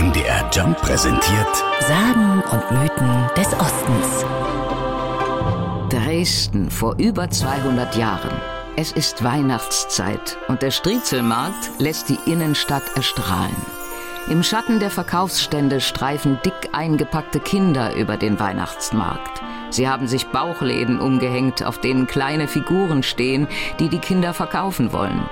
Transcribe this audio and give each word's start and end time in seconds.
MDR 0.00 0.48
Jump 0.50 0.80
präsentiert 0.80 1.56
Sagen 1.80 2.42
und 2.50 2.70
Mythen 2.70 3.28
des 3.36 3.48
Ostens. 3.52 4.24
Dresden 5.90 6.70
vor 6.70 6.94
über 6.96 7.28
200 7.28 7.96
Jahren. 7.96 8.30
Es 8.76 8.92
ist 8.92 9.22
Weihnachtszeit 9.22 10.38
und 10.48 10.62
der 10.62 10.70
Striezelmarkt 10.70 11.78
lässt 11.78 12.08
die 12.08 12.18
Innenstadt 12.24 12.96
erstrahlen. 12.96 13.54
Im 14.30 14.42
Schatten 14.42 14.80
der 14.80 14.88
Verkaufsstände 14.90 15.82
streifen 15.82 16.38
dick 16.46 16.70
eingepackte 16.72 17.38
Kinder 17.38 17.94
über 17.94 18.16
den 18.16 18.40
Weihnachtsmarkt. 18.40 19.42
Sie 19.68 19.86
haben 19.86 20.06
sich 20.06 20.28
Bauchläden 20.28 20.98
umgehängt, 20.98 21.62
auf 21.62 21.78
denen 21.78 22.06
kleine 22.06 22.48
Figuren 22.48 23.02
stehen, 23.02 23.48
die 23.78 23.90
die 23.90 23.98
Kinder 23.98 24.32
verkaufen 24.32 24.94
wollen. 24.94 25.28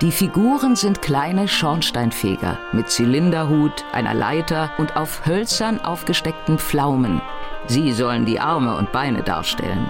Die 0.00 0.12
Figuren 0.12 0.76
sind 0.76 1.02
kleine 1.02 1.48
Schornsteinfeger 1.48 2.58
mit 2.72 2.90
Zylinderhut, 2.90 3.84
einer 3.92 4.14
Leiter 4.14 4.70
und 4.78 4.96
auf 4.96 5.26
hölzern 5.26 5.80
aufgesteckten 5.80 6.58
Pflaumen. 6.58 7.20
Sie 7.66 7.92
sollen 7.92 8.26
die 8.26 8.40
Arme 8.40 8.76
und 8.76 8.92
Beine 8.92 9.22
darstellen. 9.22 9.86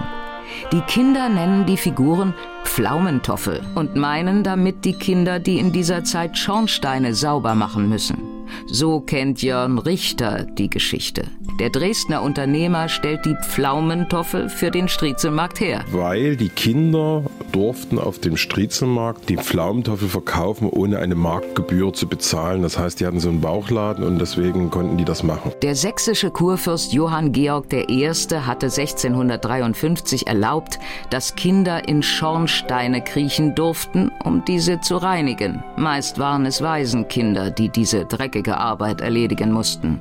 Die 0.71 0.81
Kinder 0.81 1.29
nennen 1.29 1.65
die 1.65 1.77
Figuren 1.77 2.33
Pflaumentoffel 2.63 3.61
und 3.75 3.95
meinen 3.95 4.43
damit 4.43 4.85
die 4.85 4.93
Kinder, 4.93 5.39
die 5.39 5.59
in 5.59 5.71
dieser 5.71 6.03
Zeit 6.03 6.37
Schornsteine 6.37 7.13
sauber 7.13 7.55
machen 7.55 7.89
müssen. 7.89 8.30
So 8.67 8.99
kennt 8.99 9.41
Jörn 9.41 9.77
Richter 9.77 10.45
die 10.45 10.69
Geschichte. 10.69 11.23
Der 11.59 11.69
Dresdner 11.69 12.23
Unternehmer 12.23 12.89
stellt 12.89 13.25
die 13.25 13.35
Pflaumentoffel 13.35 14.49
für 14.49 14.71
den 14.71 14.87
Striezelmarkt 14.87 15.59
her. 15.59 15.83
Weil 15.91 16.35
die 16.35 16.49
Kinder 16.49 17.23
durften 17.51 17.99
auf 17.99 18.19
dem 18.19 18.37
Striezelmarkt 18.37 19.29
die 19.29 19.37
Pflaumentoffel 19.37 20.07
verkaufen, 20.07 20.69
ohne 20.69 20.99
eine 20.99 21.15
Marktgebühr 21.15 21.93
zu 21.93 22.07
bezahlen. 22.07 22.61
Das 22.63 22.79
heißt, 22.79 22.99
die 22.99 23.05
hatten 23.05 23.19
so 23.19 23.29
einen 23.29 23.41
Bauchladen 23.41 24.03
und 24.03 24.19
deswegen 24.19 24.69
konnten 24.69 24.97
die 24.97 25.05
das 25.05 25.23
machen. 25.23 25.51
Der 25.61 25.75
sächsische 25.75 26.31
Kurfürst 26.31 26.93
Johann 26.93 27.31
Georg 27.31 27.71
I. 27.73 28.07
hatte 28.07 28.65
1653 28.67 30.27
erlaubt, 30.27 30.79
dass 31.09 31.35
Kinder 31.35 31.87
in 31.87 32.01
Schornsteine 32.01 33.03
kriechen 33.03 33.53
durften, 33.55 34.11
um 34.23 34.43
diese 34.45 34.79
zu 34.81 34.97
reinigen. 34.97 35.63
Meist 35.77 36.17
waren 36.17 36.45
es 36.45 36.61
Waisenkinder, 36.61 37.51
die 37.51 37.69
diese 37.69 38.05
dreckige 38.05 38.40
Arbeit 38.49 39.01
erledigen 39.01 39.51
mussten. 39.51 39.99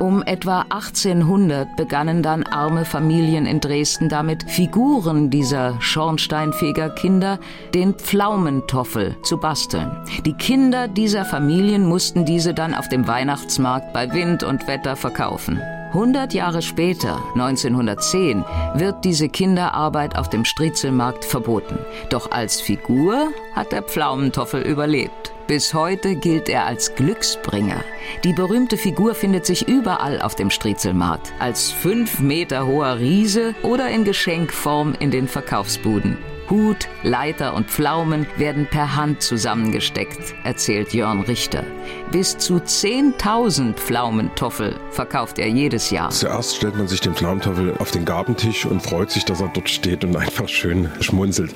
Um 0.00 0.22
etwa 0.22 0.64
1800 0.70 1.76
begannen 1.76 2.22
dann 2.22 2.42
arme 2.44 2.86
Familien 2.86 3.44
in 3.44 3.60
Dresden 3.60 4.08
damit, 4.08 4.50
Figuren 4.50 5.28
dieser 5.28 5.78
Schornsteinfegerkinder, 5.82 7.38
den 7.74 7.92
Pflaumentoffel, 7.92 9.16
zu 9.22 9.36
basteln. 9.36 9.90
Die 10.24 10.32
Kinder 10.32 10.88
dieser 10.88 11.26
Familien 11.26 11.86
mussten 11.86 12.24
diese 12.24 12.54
dann 12.54 12.74
auf 12.74 12.88
dem 12.88 13.06
Weihnachtsmarkt 13.06 13.92
bei 13.92 14.10
Wind 14.10 14.42
und 14.42 14.66
Wetter 14.66 14.96
verkaufen. 14.96 15.60
100 15.92 16.32
Jahre 16.32 16.62
später, 16.62 17.20
1910, 17.34 18.42
wird 18.76 19.04
diese 19.04 19.28
Kinderarbeit 19.28 20.16
auf 20.16 20.30
dem 20.30 20.46
Striezelmarkt 20.46 21.26
verboten. 21.26 21.78
Doch 22.08 22.30
als 22.30 22.58
Figur 22.58 23.28
hat 23.54 23.72
der 23.72 23.82
Pflaumentoffel 23.82 24.62
überlebt. 24.62 25.34
Bis 25.50 25.74
heute 25.74 26.14
gilt 26.14 26.48
er 26.48 26.64
als 26.66 26.94
Glücksbringer. 26.94 27.82
Die 28.22 28.32
berühmte 28.32 28.76
Figur 28.76 29.16
findet 29.16 29.44
sich 29.44 29.66
überall 29.66 30.22
auf 30.22 30.36
dem 30.36 30.48
Striezelmarkt, 30.48 31.32
als 31.40 31.72
fünf 31.72 32.20
Meter 32.20 32.68
hoher 32.68 33.00
Riese 33.00 33.56
oder 33.64 33.88
in 33.88 34.04
Geschenkform 34.04 34.94
in 35.00 35.10
den 35.10 35.26
Verkaufsbuden. 35.26 36.18
Hut, 36.50 36.88
Leiter 37.04 37.54
und 37.54 37.70
Pflaumen 37.70 38.26
werden 38.36 38.66
per 38.68 38.96
Hand 38.96 39.22
zusammengesteckt, 39.22 40.34
erzählt 40.42 40.92
Jörn 40.92 41.20
Richter. 41.20 41.62
Bis 42.10 42.38
zu 42.38 42.56
10.000 42.56 43.74
Pflaumentoffel 43.74 44.74
verkauft 44.90 45.38
er 45.38 45.46
jedes 45.46 45.90
Jahr. 45.90 46.10
Zuerst 46.10 46.56
stellt 46.56 46.76
man 46.76 46.88
sich 46.88 47.00
den 47.00 47.14
Pflaumentoffel 47.14 47.76
auf 47.78 47.92
den 47.92 48.04
Gabentisch 48.04 48.66
und 48.66 48.82
freut 48.82 49.12
sich, 49.12 49.24
dass 49.24 49.40
er 49.40 49.48
dort 49.54 49.68
steht 49.68 50.02
und 50.04 50.16
einfach 50.16 50.48
schön 50.48 50.88
schmunzelt. 51.00 51.54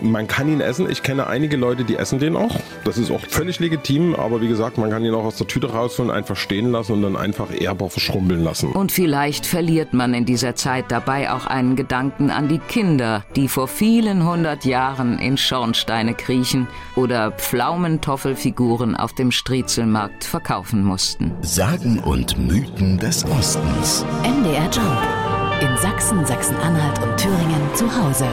Man 0.00 0.28
kann 0.28 0.48
ihn 0.48 0.60
essen. 0.60 0.88
Ich 0.88 1.02
kenne 1.02 1.26
einige 1.26 1.56
Leute, 1.56 1.82
die 1.82 1.96
essen 1.96 2.20
den 2.20 2.36
auch. 2.36 2.60
Das 2.84 2.98
ist 2.98 3.10
auch 3.10 3.22
völlig 3.28 3.58
legitim, 3.58 4.14
aber 4.14 4.40
wie 4.40 4.48
gesagt, 4.48 4.78
man 4.78 4.90
kann 4.90 5.04
ihn 5.04 5.14
auch 5.14 5.24
aus 5.24 5.38
der 5.38 5.48
Tüte 5.48 5.72
rausholen, 5.72 6.12
einfach 6.12 6.36
stehen 6.36 6.70
lassen 6.70 6.92
und 6.92 7.02
dann 7.02 7.16
einfach 7.16 7.48
ehrbar 7.52 7.90
verschrumpeln 7.90 8.44
lassen. 8.44 8.70
Und 8.70 8.92
vielleicht 8.92 9.44
verliert 9.44 9.92
man 9.92 10.14
in 10.14 10.24
dieser 10.24 10.54
Zeit 10.54 10.84
dabei 10.88 11.32
auch 11.32 11.46
einen 11.46 11.74
Gedanken 11.74 12.30
an 12.30 12.46
die 12.46 12.58
Kinder, 12.60 13.24
die 13.34 13.48
vor 13.48 13.66
vielen 13.66 14.24
hundert 14.24 14.35
Jahren 14.64 15.18
in 15.18 15.36
Schornsteine 15.36 16.14
kriechen 16.14 16.66
oder 16.94 17.32
Pflaumentoffelfiguren 17.32 18.96
auf 18.96 19.12
dem 19.12 19.30
Striezelmarkt 19.30 20.24
verkaufen 20.24 20.84
mussten. 20.84 21.32
Sagen 21.42 21.98
und 22.00 22.38
Mythen 22.38 22.98
des 22.98 23.24
Ostens. 23.24 24.04
MDR 24.22 24.70
Jump. 24.70 25.02
In 25.60 25.76
Sachsen, 25.78 26.24
Sachsen-Anhalt 26.26 27.02
und 27.02 27.16
Thüringen 27.16 27.74
zu 27.74 27.86
Hause. 27.86 28.26